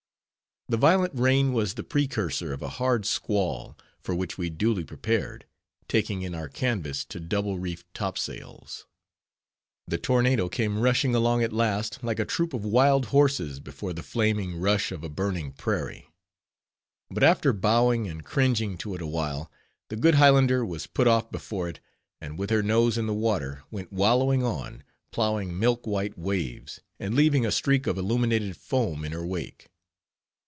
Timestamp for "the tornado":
9.85-10.47